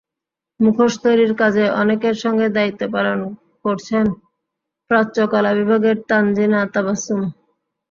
[0.59, 3.19] মুখোশ তৈরির কাজে অনেকের সঙ্গে দায়িত্ব পালন
[3.65, 4.05] করছেন
[4.91, 7.21] প্রাচ্যকলা বিভাগের তানজিমা তাবাসসুম।